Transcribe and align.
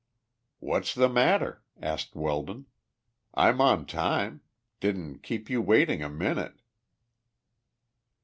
"What's 0.57 0.95
the 0.95 1.07
matter?" 1.07 1.61
asked 1.79 2.15
Weldon. 2.15 2.65
"I'm 3.35 3.61
on 3.61 3.85
time. 3.85 4.41
Didn't 4.79 5.21
keep 5.21 5.47
you 5.47 5.61
waiting 5.61 6.01
a 6.01 6.09
minute?" 6.09 6.59